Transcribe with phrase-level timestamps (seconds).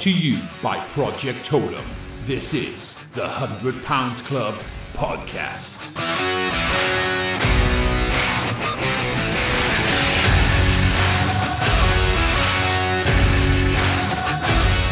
[0.00, 1.84] To you by Project Totem.
[2.24, 4.54] This is the 100 Pounds Club
[4.92, 5.92] podcast.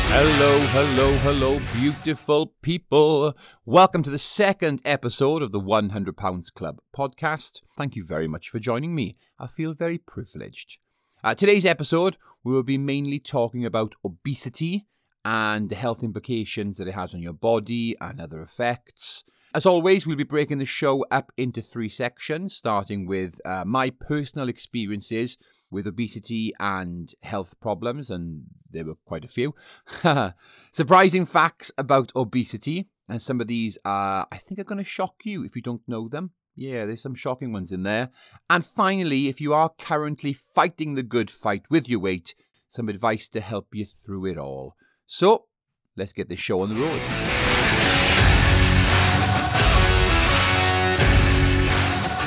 [0.08, 3.36] Hello, hello, hello, beautiful people.
[3.64, 7.62] Welcome to the second episode of the 100 Pounds Club podcast.
[7.78, 9.16] Thank you very much for joining me.
[9.38, 10.80] I feel very privileged.
[11.22, 14.86] Uh, today's episode, we will be mainly talking about obesity
[15.26, 19.24] and the health implications that it has on your body and other effects.
[19.52, 23.90] As always, we'll be breaking the show up into three sections, starting with uh, my
[23.90, 25.36] personal experiences
[25.68, 29.52] with obesity and health problems, and there were quite a few.
[30.70, 35.22] Surprising facts about obesity, and some of these are, I think, are going to shock
[35.24, 36.30] you if you don't know them.
[36.54, 38.10] Yeah, there's some shocking ones in there.
[38.48, 42.36] And finally, if you are currently fighting the good fight with your weight,
[42.68, 44.76] some advice to help you through it all.
[45.06, 45.46] So,
[45.96, 47.00] let's get this show on the road.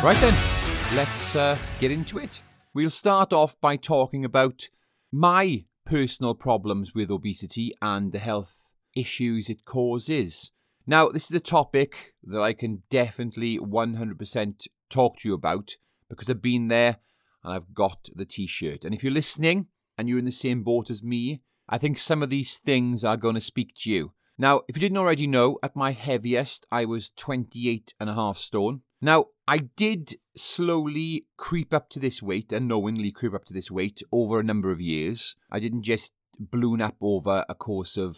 [0.01, 2.41] Right then, let's uh, get into it.
[2.73, 4.69] We'll start off by talking about
[5.11, 10.51] my personal problems with obesity and the health issues it causes.
[10.87, 15.71] Now, this is a topic that I can definitely 100% talk to you about
[16.09, 16.97] because I've been there
[17.43, 18.85] and I've got the t shirt.
[18.85, 22.23] And if you're listening and you're in the same boat as me, I think some
[22.23, 24.13] of these things are going to speak to you.
[24.39, 28.37] Now, if you didn't already know, at my heaviest, I was 28 and a half
[28.37, 28.81] stone.
[29.01, 34.01] Now, I did slowly creep up to this weight, unknowingly creep up to this weight
[34.11, 35.35] over a number of years.
[35.51, 38.17] I didn't just balloon up over a course of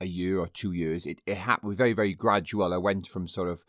[0.00, 1.06] a year or two years.
[1.06, 2.74] It, it happened very, very gradual.
[2.74, 3.64] I went from sort of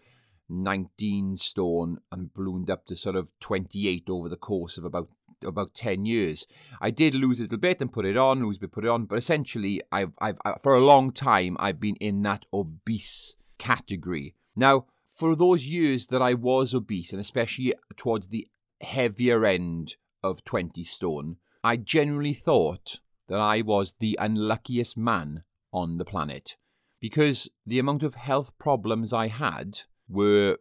[0.49, 5.09] 19 stone and ballooned up to sort of 28 over the course of about
[5.45, 6.45] about 10 years.
[6.79, 8.89] I did lose a little bit and put it on, lose a bit, put it
[8.89, 14.35] on, but essentially, I've, I've, for a long time, I've been in that obese category.
[14.55, 18.47] Now, for those years that I was obese, and especially towards the
[18.81, 25.97] heavier end of 20 stone, I generally thought that I was the unluckiest man on
[25.97, 26.57] the planet
[26.99, 30.57] because the amount of health problems I had were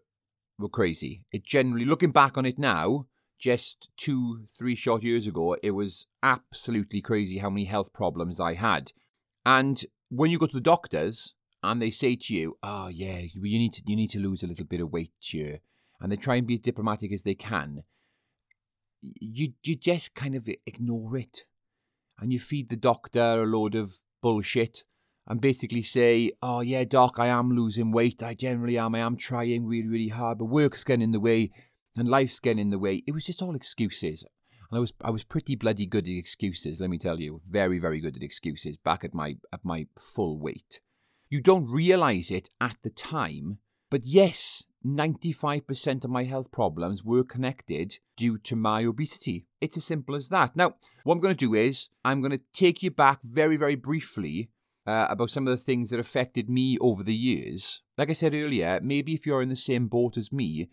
[0.59, 1.25] were crazy.
[1.33, 3.07] It generally, looking back on it now,
[3.41, 8.55] just two, three short years ago, it was absolutely crazy how many health problems I
[8.55, 8.93] had.
[9.45, 13.59] And when you go to the doctors and they say to you, "Oh yeah, you
[13.59, 15.61] need to you need to lose a little bit of weight here,"
[16.01, 17.85] and they try and be as diplomatic as they can,
[19.03, 21.47] you you just kind of ignore it,
[22.19, 24.85] and you feed the doctor a load of bullshit
[25.27, 28.23] and basically say, "Oh yeah, doc, I am losing weight.
[28.23, 28.95] I generally am.
[28.95, 31.51] I am trying really, really hard, but work's getting in the way,
[31.97, 34.25] and life's getting in the way." It was just all excuses,
[34.71, 36.81] and I was I was pretty bloody good at excuses.
[36.81, 38.77] Let me tell you, very, very good at excuses.
[38.77, 40.81] Back at my at my full weight,
[41.29, 43.59] you don't realize it at the time,
[43.91, 44.65] but yes.
[44.83, 49.45] 95% of my health problems were connected due to my obesity.
[49.61, 50.57] It's as simple as that.
[50.57, 53.75] Now, what I'm going to do is I'm going to take you back very, very
[53.75, 54.49] briefly
[54.87, 57.83] uh, about some of the things that affected me over the years.
[57.99, 60.71] Like I said earlier, maybe if you're in the same boat as me,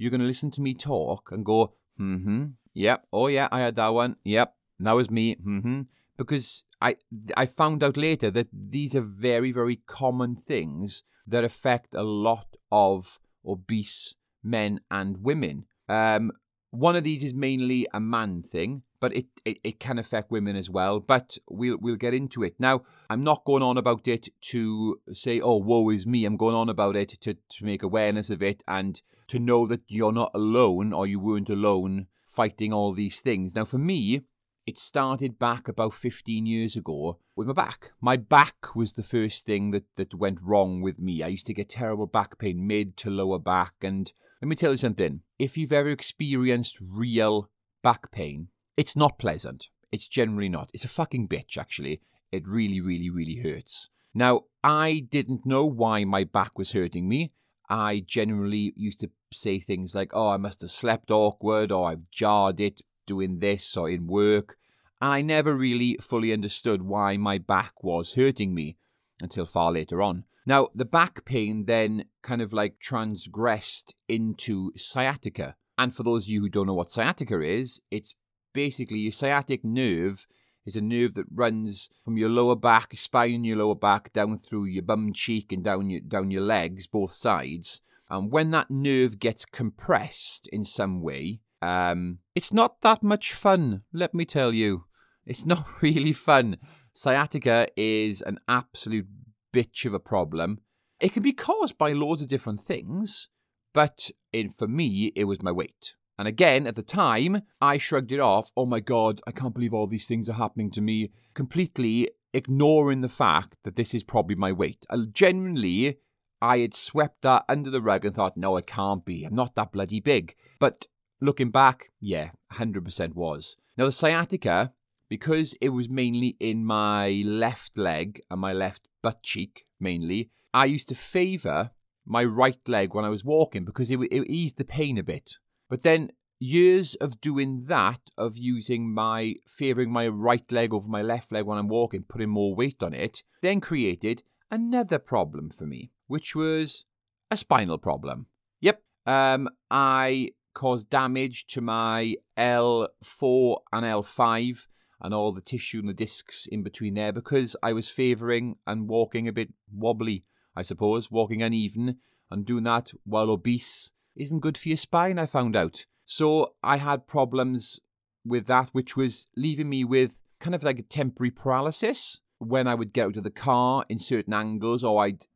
[0.00, 3.60] you're going to listen to me talk and go, mm hmm, yep, oh yeah, I
[3.60, 5.80] had that one, yep, that was me, mm hmm.
[6.16, 6.96] Because I,
[7.36, 12.56] I found out later that these are very, very common things that affect a lot
[12.72, 15.66] of obese men and women.
[15.88, 16.32] Um,
[16.70, 20.56] one of these is mainly a man thing, but it, it, it can affect women
[20.56, 21.00] as well.
[21.00, 22.54] But we'll we'll get into it.
[22.58, 26.24] Now, I'm not going on about it to say, oh, woe is me.
[26.24, 29.82] I'm going on about it to, to make awareness of it and to know that
[29.88, 33.56] you're not alone or you weren't alone fighting all these things.
[33.56, 34.22] Now, for me,
[34.66, 37.92] it started back about 15 years ago with my back.
[38.00, 41.22] My back was the first thing that, that went wrong with me.
[41.22, 43.74] I used to get terrible back pain, mid to lower back.
[43.82, 47.50] And let me tell you something if you've ever experienced real
[47.82, 48.48] back pain,
[48.80, 49.68] it's not pleasant.
[49.92, 50.70] It's generally not.
[50.72, 52.00] It's a fucking bitch, actually.
[52.32, 53.90] It really, really, really hurts.
[54.14, 57.32] Now, I didn't know why my back was hurting me.
[57.68, 62.10] I generally used to say things like, oh, I must have slept awkward, or I've
[62.10, 64.56] jarred it doing this, or in work.
[64.98, 68.78] And I never really fully understood why my back was hurting me
[69.20, 70.24] until far later on.
[70.46, 75.56] Now, the back pain then kind of like transgressed into sciatica.
[75.76, 78.14] And for those of you who don't know what sciatica is, it's
[78.52, 80.26] basically your sciatic nerve
[80.66, 84.66] is a nerve that runs from your lower back, spine, your lower back, down through
[84.66, 87.80] your bum cheek and down your down your legs, both sides.
[88.08, 93.82] And when that nerve gets compressed in some way, um, it's not that much fun.
[93.92, 94.84] Let me tell you,
[95.26, 96.56] it's not really fun.
[96.92, 99.06] Sciatica is an absolute
[99.52, 100.60] bitch of a problem.
[101.00, 103.28] It can be caused by loads of different things,
[103.72, 104.10] but
[104.56, 105.94] for me, it was my weight.
[106.20, 108.50] And again, at the time, I shrugged it off.
[108.54, 111.12] Oh my God, I can't believe all these things are happening to me.
[111.32, 114.84] Completely ignoring the fact that this is probably my weight.
[114.90, 115.96] I genuinely,
[116.42, 119.24] I had swept that under the rug and thought, no, it can't be.
[119.24, 120.34] I'm not that bloody big.
[120.58, 120.88] But
[121.22, 123.56] looking back, yeah, 100% was.
[123.78, 124.74] Now, the sciatica,
[125.08, 130.66] because it was mainly in my left leg and my left butt cheek, mainly, I
[130.66, 131.70] used to favour
[132.04, 135.38] my right leg when I was walking because it, it eased the pain a bit.
[135.70, 141.00] But then years of doing that, of using my, favouring my right leg over my
[141.00, 145.66] left leg when I'm walking, putting more weight on it, then created another problem for
[145.66, 146.84] me, which was
[147.30, 148.26] a spinal problem.
[148.60, 148.82] Yep.
[149.06, 154.66] Um, I caused damage to my L4 and L5
[155.00, 158.88] and all the tissue and the discs in between there because I was favouring and
[158.88, 160.24] walking a bit wobbly,
[160.56, 165.26] I suppose, walking uneven and doing that while obese isn't good for your spine, I
[165.26, 165.86] found out.
[166.04, 167.80] So I had problems
[168.24, 172.74] with that, which was leaving me with kind of like a temporary paralysis when I
[172.74, 175.26] would get out of the car in certain angles or I'd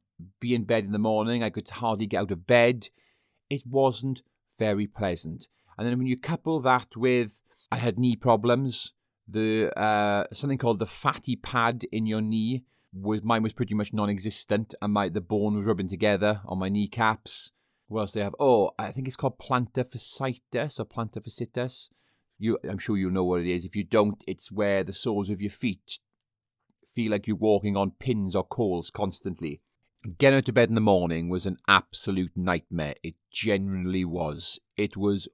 [0.40, 1.42] be in bed in the morning.
[1.42, 2.88] I could hardly get out of bed.
[3.50, 4.22] It wasn't
[4.58, 5.48] very pleasant.
[5.76, 8.92] And then when you couple that with I had knee problems,
[9.26, 13.92] the uh, something called the fatty pad in your knee was mine was pretty much
[13.92, 17.52] non-existent, and my the bone was rubbing together on my kneecaps.
[17.88, 18.34] What else they have?
[18.40, 21.90] Oh, I think it's called plantar or plantar.
[22.38, 23.64] You, I'm sure you know what it is.
[23.64, 25.98] If you don't, it's where the soles of your feet
[26.94, 29.60] feel like you're walking on pins or coals constantly.
[30.18, 32.94] Getting out of bed in the morning was an absolute nightmare.
[33.02, 34.60] It genuinely was.
[34.76, 35.28] It was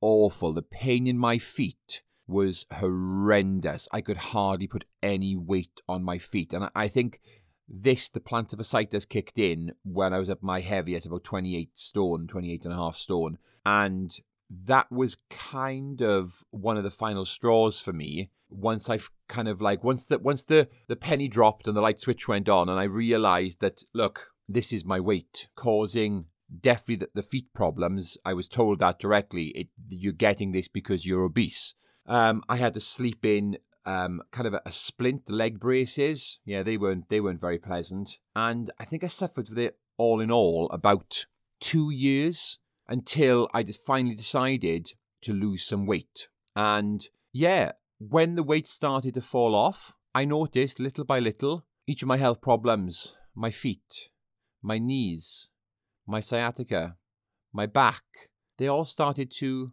[0.00, 0.52] awful.
[0.52, 3.88] The pain in my feet was horrendous.
[3.92, 6.52] I could hardly put any weight on my feet.
[6.52, 7.20] And I think
[7.72, 11.76] this, the plant plantar fasciitis, kicked in when I was at my heaviest, about 28
[11.76, 13.38] stone, 28 and a half stone.
[13.64, 14.14] And
[14.50, 19.62] that was kind of one of the final straws for me once I've kind of
[19.62, 22.78] like once the once the the penny dropped and the light switch went on and
[22.78, 26.26] I realized that look this is my weight causing
[26.60, 31.06] definitely the, the feet problems I was told that directly it you're getting this because
[31.06, 31.74] you're obese
[32.04, 36.38] um, I had to sleep in um, kind of a, a, splint leg braces.
[36.44, 40.20] Yeah, they weren't they weren't very pleasant, and I think I suffered with it all
[40.20, 41.26] in all about
[41.60, 42.58] two years
[42.88, 44.92] until I just finally decided
[45.22, 46.28] to lose some weight.
[46.54, 52.02] And yeah, when the weight started to fall off, I noticed little by little each
[52.02, 54.10] of my health problems, my feet,
[54.62, 55.48] my knees,
[56.06, 56.96] my sciatica,
[57.52, 58.04] my back,
[58.58, 59.72] they all started to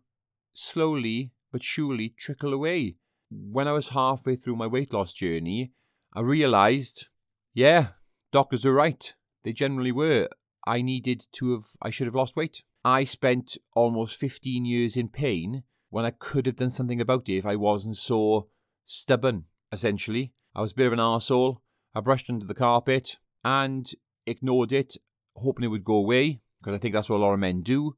[0.54, 2.96] slowly but surely trickle away.
[3.30, 5.72] When I was halfway through my weight loss journey,
[6.16, 7.08] I realized,
[7.54, 7.90] yeah,
[8.32, 9.14] doctors were right.
[9.44, 10.28] They generally were.
[10.68, 12.64] I needed to have, I should have lost weight.
[12.84, 17.38] I spent almost 15 years in pain when I could have done something about it
[17.38, 18.50] if I wasn't so
[18.86, 20.34] stubborn, essentially.
[20.56, 21.58] I was a bit of an arsehole.
[21.94, 23.90] I brushed under the carpet and
[24.26, 24.96] ignored it,
[25.36, 27.96] hoping it would go away, because I think that's what a lot of men do.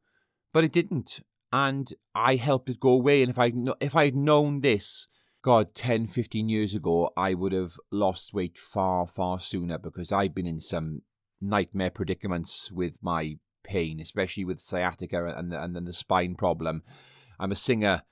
[0.53, 3.21] But it didn't and I helped it go away.
[3.21, 5.07] And if I if I had known this,
[5.43, 10.35] God, 10, 15 years ago, I would have lost weight far, far sooner because I've
[10.35, 11.01] been in some
[11.41, 16.83] nightmare predicaments with my pain, especially with sciatica and and then the spine problem.
[17.39, 18.03] I'm a singer,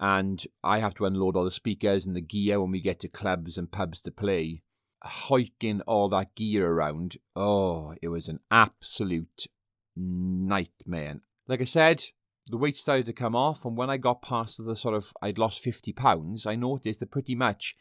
[0.00, 3.08] and I have to unload all the speakers and the gear when we get to
[3.08, 4.62] clubs and pubs to play.
[5.02, 9.46] Hiking all that gear around, oh, it was an absolute
[9.94, 11.20] nightmare.
[11.46, 12.04] Like I said,
[12.48, 15.38] the weight started to come off, and when I got past the sort of I'd
[15.38, 17.76] lost fifty pounds, I noticed that pretty much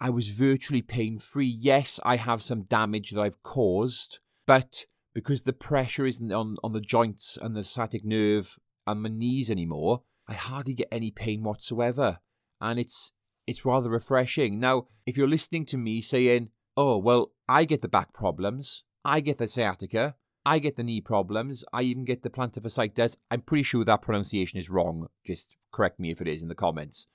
[0.00, 1.46] I was virtually pain free.
[1.46, 4.84] Yes, I have some damage that I've caused, but
[5.14, 9.50] because the pressure isn't on, on the joints and the sciatic nerve and my knees
[9.50, 12.18] anymore, I hardly get any pain whatsoever.
[12.60, 13.12] And it's
[13.46, 14.60] it's rather refreshing.
[14.60, 19.20] Now, if you're listening to me saying, Oh, well, I get the back problems, I
[19.20, 21.64] get the sciatica, I get the knee problems.
[21.72, 23.16] I even get the plantar fasciitis.
[23.32, 25.08] I'm pretty sure that pronunciation is wrong.
[25.26, 27.08] Just correct me if it is in the comments.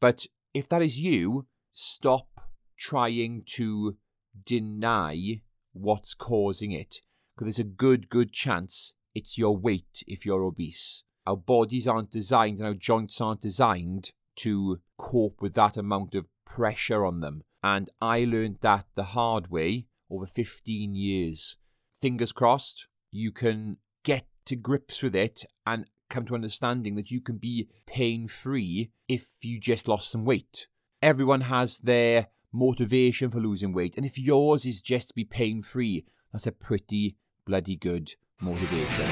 [0.00, 3.96] But if that is you, stop trying to
[4.44, 6.96] deny what's causing it.
[7.36, 11.04] Because there's a good, good chance it's your weight if you're obese.
[11.28, 16.26] Our bodies aren't designed and our joints aren't designed to cope with that amount of
[16.44, 17.44] pressure on them.
[17.62, 21.56] And I learned that the hard way over 15 years
[22.04, 27.18] fingers crossed, you can get to grips with it and come to understanding that you
[27.18, 30.66] can be pain free if you just lost some weight.
[31.00, 33.96] Everyone has their motivation for losing weight.
[33.96, 39.06] And if yours is just to be pain free, that's a pretty bloody good motivation.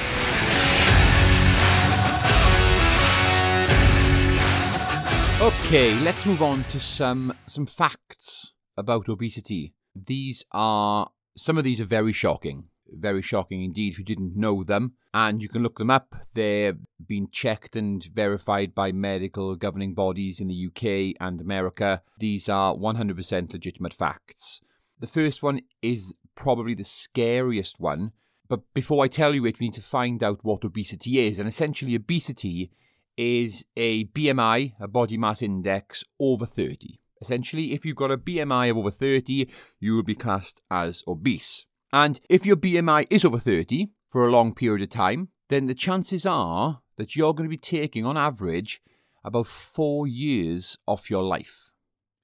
[5.41, 9.73] Okay, let's move on to some some facts about obesity.
[9.95, 14.63] These are some of these are very shocking, very shocking indeed if you didn't know
[14.63, 16.15] them, and you can look them up.
[16.33, 16.73] They're
[17.05, 22.01] being checked and verified by medical governing bodies in the UK and America.
[22.19, 24.61] These are 100% legitimate facts.
[24.99, 28.11] The first one is probably the scariest one,
[28.47, 31.39] but before I tell you it, we need to find out what obesity is.
[31.39, 32.71] And essentially, obesity
[33.17, 36.99] is a BMI, a body mass index, over 30.
[37.21, 39.47] Essentially, if you've got a BMI of over 30,
[39.79, 41.65] you will be classed as obese.
[41.93, 45.75] And if your BMI is over 30 for a long period of time, then the
[45.75, 48.81] chances are that you're going to be taking, on average,
[49.23, 51.71] about four years off your life.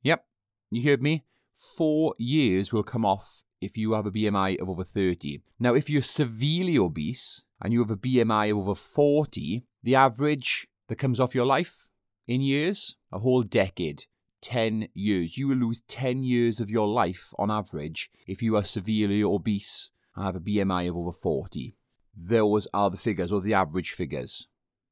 [0.01, 0.25] Yep,
[0.71, 1.23] you heard me.
[1.53, 5.43] Four years will come off if you have a BMI of over 30.
[5.59, 10.67] Now, if you're severely obese and you have a BMI of over 40, the average
[10.87, 11.89] that comes off your life
[12.27, 14.05] in years, a whole decade,
[14.41, 15.37] 10 years.
[15.37, 19.91] You will lose 10 years of your life on average if you are severely obese
[20.15, 21.75] and have a BMI of over 40.
[22.15, 24.47] Those are the figures, or the average figures.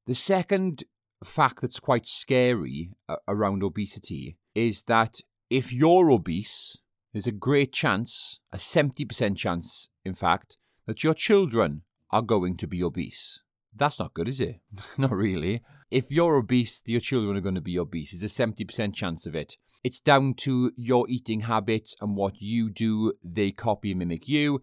[0.05, 0.83] The second
[1.23, 6.77] fact that's quite scary uh, around obesity is that if you're obese,
[7.11, 12.67] there's a great chance, a 70% chance, in fact, that your children are going to
[12.67, 13.43] be obese.
[13.75, 14.59] That's not good, is it?
[14.97, 15.61] not really.
[15.89, 18.12] If you're obese, your children are going to be obese.
[18.12, 19.56] There's a 70% chance of it.
[19.84, 23.13] It's down to your eating habits and what you do.
[23.24, 24.62] They copy and mimic you,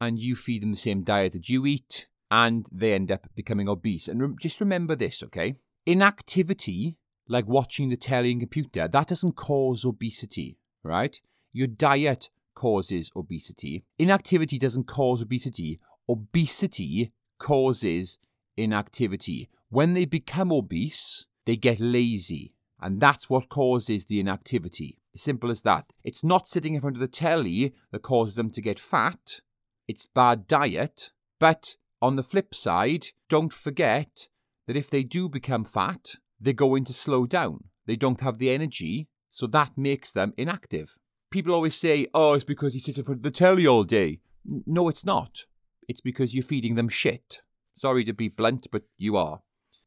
[0.00, 3.68] and you feed them the same diet that you eat, and they end up becoming
[3.68, 4.08] obese.
[4.08, 5.54] And re- just remember this, okay?
[5.86, 11.20] Inactivity, like watching the telly and computer, that doesn't cause obesity, right?
[11.52, 13.84] Your diet causes obesity.
[13.98, 15.78] Inactivity doesn't cause obesity.
[16.08, 18.18] Obesity causes
[18.56, 19.50] inactivity.
[19.74, 25.00] When they become obese, they get lazy, and that's what causes the inactivity.
[25.16, 25.86] Simple as that.
[26.04, 29.40] It's not sitting in front of the telly that causes them to get fat,
[29.88, 31.10] it's bad diet.
[31.40, 34.28] But on the flip side, don't forget
[34.68, 37.64] that if they do become fat, they're going to slow down.
[37.84, 40.98] They don't have the energy, so that makes them inactive.
[41.32, 44.20] People always say, oh, it's because he sits in front of the telly all day.
[44.44, 45.46] No, it's not.
[45.88, 47.42] It's because you're feeding them shit.
[47.74, 49.40] Sorry to be blunt, but you are.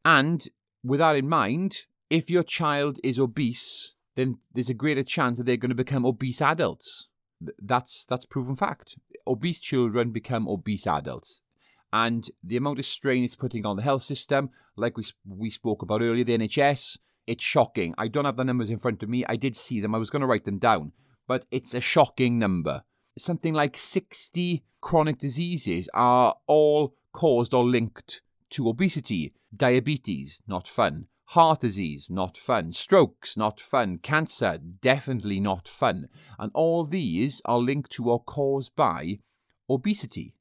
[0.04, 0.46] And
[0.82, 5.44] with that in mind, if your child is obese, then there's a greater chance that
[5.44, 7.08] they're going to become obese adults.
[7.58, 8.96] That's that's proven fact.
[9.26, 11.42] Obese children become obese adults.
[11.92, 15.82] And the amount of strain it's putting on the health system, like we we spoke
[15.82, 17.94] about earlier, the NHS, it's shocking.
[17.96, 19.24] I don't have the numbers in front of me.
[19.28, 19.94] I did see them.
[19.94, 20.92] I was going to write them down,
[21.26, 22.82] but it's a shocking number.
[23.16, 31.06] Something like 60 chronic diseases are all caused or linked to obesity, diabetes, not fun,
[31.26, 36.08] heart disease, not fun, strokes, not fun, cancer, definitely not fun.
[36.38, 39.18] And all these are linked to or caused by
[39.68, 40.34] obesity.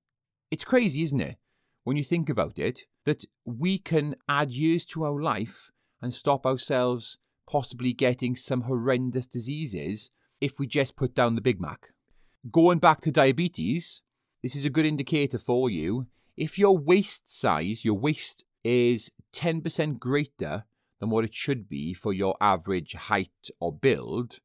[0.49, 1.37] It's crazy, isn't it?
[1.83, 5.71] When you think about it, that we can add years to our life
[6.01, 7.17] and stop ourselves
[7.49, 10.11] possibly getting some horrendous diseases
[10.41, 11.89] if we just put down the Big Mac.
[12.51, 14.01] Going back to diabetes,
[14.43, 19.97] this is a good indicator for you if your waist size, your waist is 10%
[19.97, 20.65] greater
[21.00, 24.39] than what it should be for your average height or build,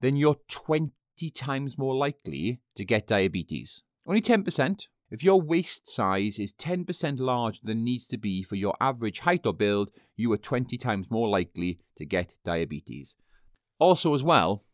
[0.00, 0.92] then you're 20
[1.34, 3.82] times more likely to get diabetes.
[4.06, 4.88] Only 10%.
[5.10, 9.46] If your waist size is 10% larger than needs to be for your average height
[9.46, 13.16] or build, you are 20 times more likely to get diabetes.
[13.78, 14.64] Also, as well,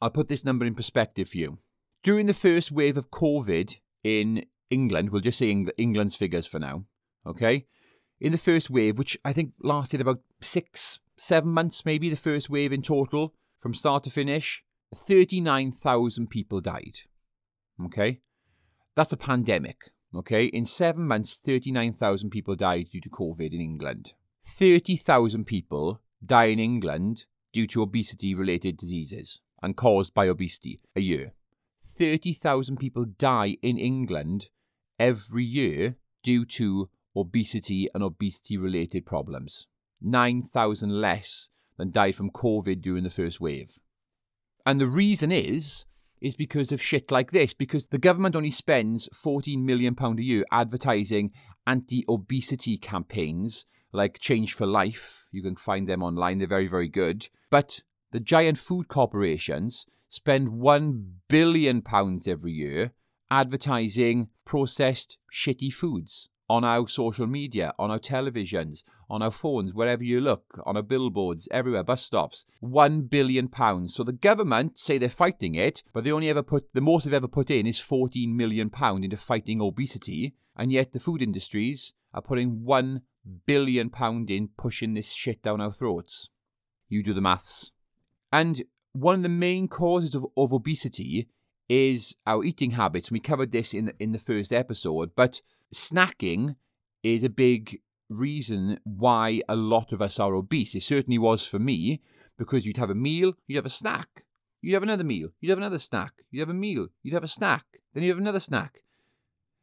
[0.00, 1.58] I'll put this number in perspective for you.
[2.02, 6.84] During the first wave of COVID in England, we'll just say England's figures for now,
[7.26, 7.66] okay?
[8.20, 12.48] In the first wave, which I think lasted about six, seven months, maybe the first
[12.48, 17.00] wave in total, from start to finish, 39,000 people died,
[17.84, 18.20] okay?
[18.94, 20.46] That's a pandemic, okay?
[20.46, 24.14] In seven months, 39,000 people died due to COVID in England.
[24.44, 31.00] 30,000 people die in England due to obesity related diseases and caused by obesity a
[31.00, 31.34] year.
[31.82, 34.48] 30,000 people die in England
[34.98, 39.66] every year due to obesity and obesity related problems.
[40.02, 43.78] 9,000 less than died from COVID during the first wave.
[44.64, 45.86] And the reason is,
[46.20, 50.44] is because of shit like this, because the government only spends £14 million a year
[50.50, 51.32] advertising
[51.66, 55.26] anti obesity campaigns like Change4Life.
[55.30, 57.28] You can find them online, they're very, very good.
[57.50, 57.82] But
[58.12, 61.82] the giant food corporations spend £1 billion
[62.26, 62.92] every year
[63.30, 70.04] advertising processed shitty foods on our social media, on our televisions, on our phones, wherever
[70.04, 72.44] you look, on our billboards, everywhere, bus stops.
[72.60, 73.94] One billion pounds.
[73.94, 77.14] So the government say they're fighting it, but they only ever put the most they've
[77.14, 81.92] ever put in is fourteen million pound into fighting obesity, and yet the food industries
[82.14, 83.02] are putting one
[83.44, 86.30] billion pound in pushing this shit down our throats.
[86.88, 87.72] You do the maths.
[88.32, 88.62] And
[88.92, 91.28] one of the main causes of, of obesity
[91.68, 93.10] is our eating habits.
[93.10, 95.42] We covered this in the, in the first episode, but
[95.74, 96.56] snacking
[97.02, 100.74] is a big reason why a lot of us are obese.
[100.74, 102.00] It certainly was for me
[102.38, 104.24] because you'd have a meal, you'd have a snack,
[104.60, 107.28] you'd have another meal, you'd have another snack, you'd have a meal, you'd have a
[107.28, 108.82] snack, then you'd have another snack.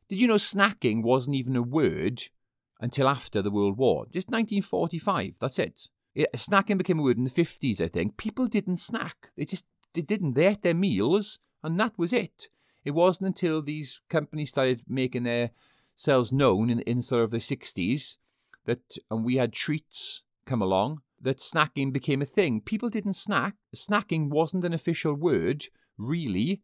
[0.09, 2.23] Did you know snacking wasn't even a word
[2.79, 4.05] until after the World War?
[4.05, 5.89] Just 1945, that's it.
[6.13, 8.17] it snacking became a word in the 50s, I think.
[8.17, 9.31] People didn't snack.
[9.37, 10.33] They just they didn't.
[10.33, 12.49] They ate their meals and that was it.
[12.83, 15.51] It wasn't until these companies started making their
[15.95, 18.17] selves known in, in sort of the 60s
[18.65, 22.61] that and we had treats come along that snacking became a thing.
[22.61, 23.55] People didn't snack.
[23.75, 25.65] Snacking wasn't an official word,
[25.97, 26.61] really,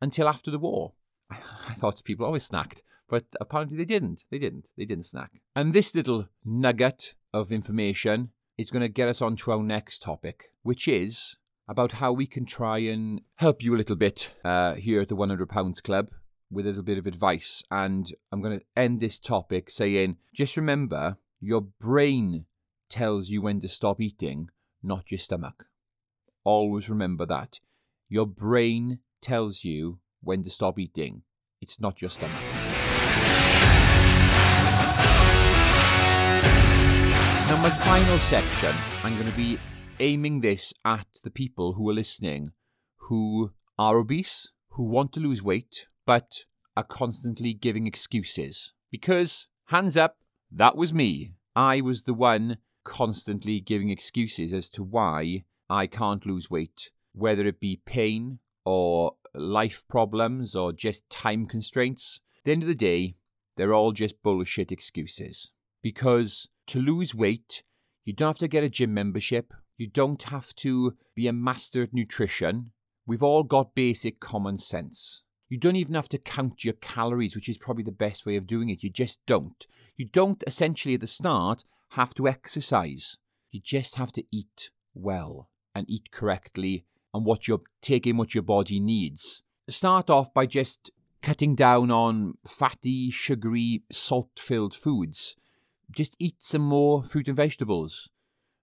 [0.00, 0.94] until after the war.
[1.30, 4.24] I thought people always snacked, but apparently they didn't.
[4.30, 4.72] They didn't.
[4.76, 5.42] They didn't snack.
[5.54, 10.02] And this little nugget of information is going to get us on to our next
[10.02, 11.36] topic, which is
[11.68, 15.16] about how we can try and help you a little bit uh, here at the
[15.16, 16.08] £100 Club
[16.50, 17.62] with a little bit of advice.
[17.70, 22.46] And I'm going to end this topic saying just remember your brain
[22.88, 24.50] tells you when to stop eating,
[24.82, 25.66] not your stomach.
[26.44, 27.60] Always remember that.
[28.08, 31.22] Your brain tells you when to stop eating,
[31.60, 32.42] it's not your stomach.
[37.46, 39.58] Now, my final section, I'm going to be
[39.98, 42.52] aiming this at the people who are listening
[43.10, 46.44] who are obese, who want to lose weight, but
[46.76, 48.72] are constantly giving excuses.
[48.90, 50.16] Because, hands up,
[50.50, 51.34] that was me.
[51.54, 57.46] I was the one constantly giving excuses as to why I can't lose weight, whether
[57.46, 62.18] it be pain or life problems or just time constraints.
[62.38, 63.14] At the end of the day,
[63.54, 65.52] they're all just bullshit excuses.
[65.80, 67.62] Because to lose weight,
[68.04, 69.54] you don't have to get a gym membership.
[69.78, 72.72] You don't have to be a master at nutrition.
[73.06, 75.22] We've all got basic common sense.
[75.50, 78.46] You don't even have to count your calories, which is probably the best way of
[78.46, 78.84] doing it.
[78.84, 79.66] You just don't.
[79.96, 83.18] You don't essentially at the start have to exercise.
[83.50, 88.44] You just have to eat well and eat correctly and what you're taking what your
[88.44, 89.42] body needs.
[89.68, 95.34] Start off by just cutting down on fatty, sugary, salt filled foods.
[95.90, 98.08] Just eat some more fruit and vegetables.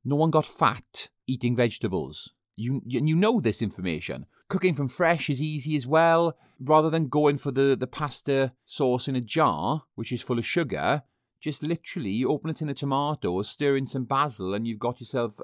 [0.05, 2.33] No one got fat eating vegetables.
[2.57, 4.25] You, you know this information.
[4.49, 6.35] Cooking from fresh is easy as well.
[6.59, 10.45] Rather than going for the, the pasta sauce in a jar, which is full of
[10.45, 11.03] sugar,
[11.39, 14.99] just literally you open it in the tomatoes, stir in some basil, and you've got
[14.99, 15.39] yourself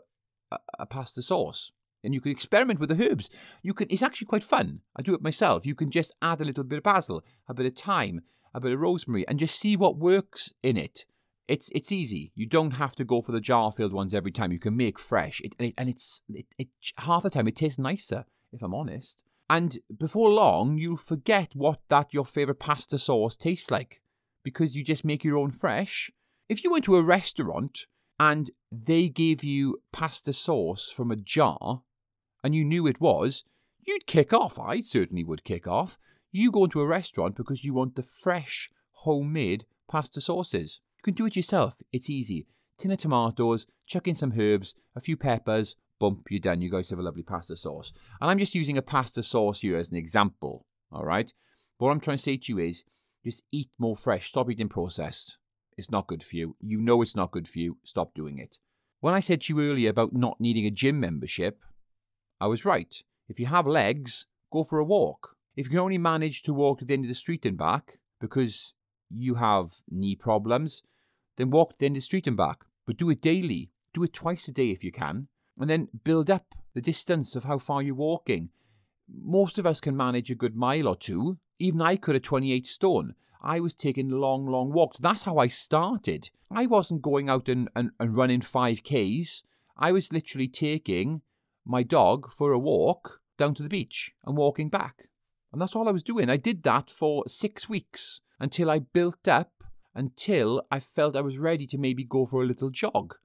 [0.52, 1.72] a, a pasta sauce.
[2.04, 3.30] And you can experiment with the herbs.
[3.62, 3.88] You can.
[3.90, 4.82] It's actually quite fun.
[4.96, 5.66] I do it myself.
[5.66, 8.22] You can just add a little bit of basil, a bit of thyme,
[8.54, 11.06] a bit of rosemary, and just see what works in it.
[11.48, 12.32] It's it's easy.
[12.36, 14.52] You don't have to go for the jar filled ones every time.
[14.52, 17.56] You can make fresh, it, and, it, and it's it, it half the time it
[17.56, 19.18] tastes nicer, if I'm honest.
[19.50, 24.02] And before long, you'll forget what that your favorite pasta sauce tastes like
[24.42, 26.12] because you just make your own fresh.
[26.48, 27.88] If you went to a restaurant
[28.20, 31.82] and they gave you pasta sauce from a jar,
[32.44, 33.44] and you knew it was,
[33.82, 34.60] you'd kick off.
[34.60, 35.98] I certainly would kick off.
[36.32, 40.82] You go into a restaurant because you want the fresh, homemade pasta sauces.
[41.04, 41.76] You can do it yourself.
[41.92, 42.48] It's easy.
[42.78, 46.62] Tin of tomatoes, chuck in some herbs, a few peppers, bump, you're done.
[46.62, 47.92] You guys have a lovely pasta sauce.
[48.22, 50.66] And I'm just using a pasta sauce here as an example.
[50.94, 51.34] All right.
[51.78, 52.86] But what I'm trying to say to you is
[53.26, 54.30] just eat more fresh.
[54.30, 55.38] Stop eating processed.
[55.78, 56.56] It's not good for you.
[56.62, 57.80] You know it's not good for you.
[57.84, 58.60] Stop doing it.
[59.02, 61.60] When I said to you earlier about not needing a gym membership,
[62.40, 62.96] I was right.
[63.28, 65.36] If you have legs, go for a walk.
[65.58, 68.00] If you can only manage to walk to the end of the street and back
[68.22, 68.74] because
[69.16, 70.84] you have knee problems,
[71.38, 72.66] then walk to the end of the street and back.
[72.86, 73.72] But do it daily.
[73.94, 75.28] Do it twice a day if you can.
[75.60, 78.50] And then build up the distance of how far you're walking.
[79.08, 81.38] Most of us can manage a good mile or two.
[81.60, 83.16] Even I could at 28 stone.
[83.42, 84.98] I was taking long, long walks.
[84.98, 86.30] That's how I started.
[86.50, 89.44] I wasn't going out and, and, and running 5Ks.
[89.78, 91.22] I was literally taking
[91.66, 95.10] my dog for a walk down to the beach and walking back.
[95.52, 96.30] And that's all I was doing.
[96.30, 99.64] I did that for six weeks until I built up
[99.96, 103.16] until I felt I was ready to maybe go for a little jog.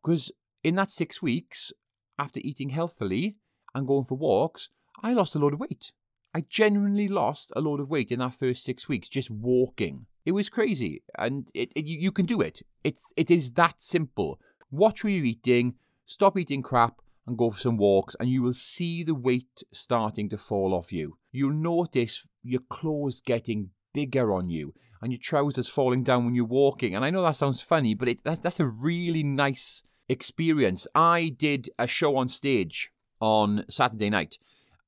[0.00, 0.30] Because
[0.62, 1.72] in that six weeks,
[2.16, 3.34] after eating healthily
[3.74, 4.70] and going for walks,
[5.02, 5.92] I lost a load of weight.
[6.32, 10.06] I genuinely lost a load of weight in that first six weeks just walking.
[10.24, 12.62] It was crazy, and it, it, you, can do it.
[12.84, 14.38] It's it is that simple.
[14.70, 15.74] Watch what you're eating,
[16.06, 20.28] stop eating crap, and go for some walks, and you will see the weight starting
[20.28, 21.18] to fall off you.
[21.32, 26.44] You'll notice your clothes getting bigger on you, and your trousers falling down when you're
[26.44, 26.94] walking.
[26.94, 30.86] And I know that sounds funny, but it, that's that's a really nice experience.
[30.94, 34.38] I did a show on stage on Saturday night,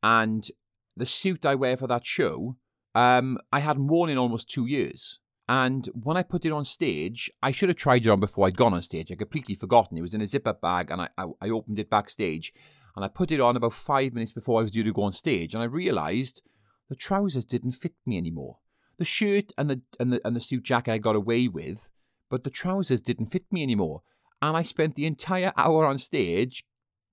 [0.02, 0.48] and
[0.96, 2.56] the suit I wear for that show,
[2.94, 5.20] um, I hadn't worn in almost two years.
[5.46, 8.56] And when I put it on stage, I should have tried it on before I'd
[8.56, 9.12] gone on stage.
[9.12, 9.98] I completely forgotten.
[9.98, 12.52] It was in a zip up bag, and I, I, I opened it backstage,
[12.96, 15.12] and I put it on about five minutes before I was due to go on
[15.12, 16.42] stage, and I realised
[16.88, 18.58] the trousers didn't fit me anymore.
[18.98, 21.90] The shirt and the and the and the suit jacket I got away with,
[22.30, 24.02] but the trousers didn't fit me anymore.
[24.40, 26.64] And I spent the entire hour on stage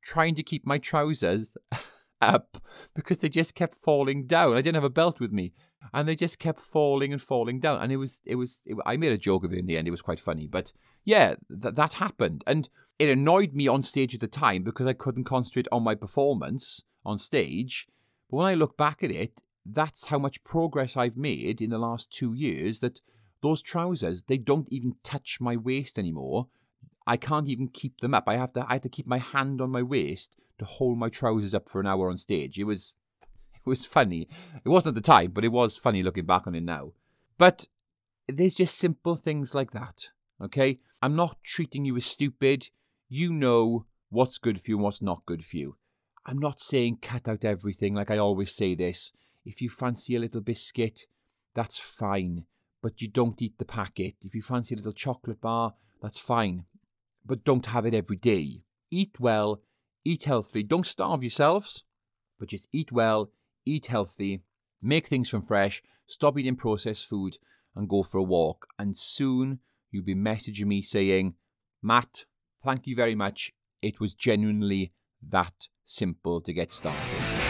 [0.04, 1.56] trying to keep my trousers
[2.22, 2.58] up
[2.94, 4.54] because they just kept falling down.
[4.54, 5.54] I didn't have a belt with me,
[5.94, 7.82] and they just kept falling and falling down.
[7.82, 9.88] And it was, it was, it, I made a joke of it in the end.
[9.88, 10.72] It was quite funny, but
[11.04, 14.94] yeah, th- that happened, and it annoyed me on stage at the time because I
[14.94, 17.88] couldn't concentrate on my performance on stage.
[18.30, 21.78] But when I look back at it, that's how much progress I've made in the
[21.78, 22.80] last two years.
[22.80, 23.02] That
[23.41, 26.47] those trousers, they don't even touch my waist anymore.
[27.08, 28.26] I can't even keep them up.
[28.28, 31.10] I have to I had to keep my hand on my waist to hold my
[31.10, 32.60] trousers up for an hour on stage.
[32.60, 34.28] It was it was funny.
[34.63, 36.93] It wasn't at the time, but it was funny looking back on it now.
[37.38, 37.67] But
[38.28, 40.12] there's just simple things like that.
[40.41, 40.80] Okay?
[41.02, 42.69] I'm not treating you as stupid.
[43.10, 45.78] You know what's good for you and what's not good for you.
[46.26, 49.12] I'm not saying cut out everything like I always say this.
[49.45, 51.08] If you fancy a little biscuit,
[51.54, 52.45] that's fine,
[52.82, 54.15] but you don't eat the packet.
[54.21, 56.65] If you fancy a little chocolate bar, that's fine,
[57.25, 58.63] but don't have it every day.
[58.89, 59.62] Eat well,
[60.04, 60.63] eat healthily.
[60.63, 61.84] Don't starve yourselves,
[62.39, 63.32] but just eat well,
[63.65, 64.41] eat healthy,
[64.82, 67.38] make things from fresh, stop eating processed food,
[67.75, 68.67] and go for a walk.
[68.77, 69.60] And soon
[69.91, 71.36] you'll be messaging me saying,
[71.82, 72.25] Matt,
[72.63, 73.51] thank you very much.
[73.82, 74.93] It was genuinely
[75.27, 77.40] that simple to get started.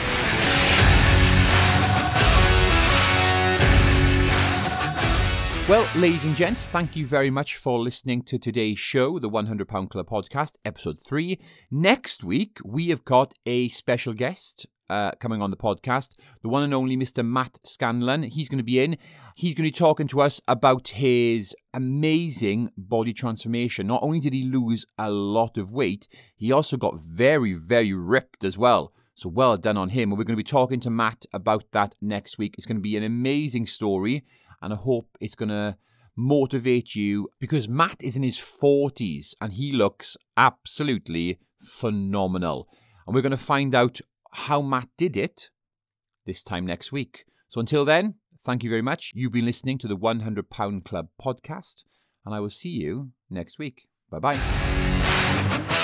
[5.69, 9.89] Well, ladies and gents, thank you very much for listening to today's show, the £100
[9.89, 11.39] Club podcast, episode 3.
[11.69, 16.63] Next week, we have got a special guest uh, coming on the podcast, the one
[16.63, 17.25] and only Mr.
[17.25, 18.23] Matt Scanlon.
[18.23, 18.97] He's going to be in.
[19.35, 23.87] He's going to be talking to us about his amazing body transformation.
[23.87, 28.43] Not only did he lose a lot of weight, he also got very, very ripped
[28.43, 28.93] as well.
[29.13, 30.09] So well done on him.
[30.09, 32.55] And we're going to be talking to Matt about that next week.
[32.57, 34.25] It's going to be an amazing story
[34.61, 35.77] and I hope it's going to
[36.15, 42.67] motivate you because Matt is in his 40s and he looks absolutely phenomenal.
[43.05, 43.99] And we're going to find out
[44.33, 45.49] how Matt did it
[46.25, 47.25] this time next week.
[47.49, 49.11] So until then, thank you very much.
[49.13, 51.83] You've been listening to the 100 Pound Club podcast,
[52.25, 53.87] and I will see you next week.
[54.09, 55.77] Bye bye.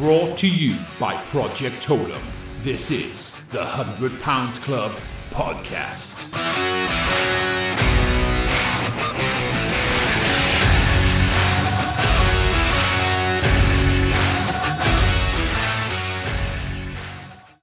[0.00, 2.22] Brought to you by Project Totem.
[2.62, 6.79] This is the 100 Pounds Club podcast.